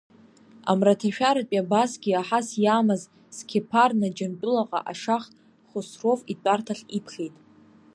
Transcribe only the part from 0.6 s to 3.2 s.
Амраҭашәаратәи Абасгиа аҳас иамаз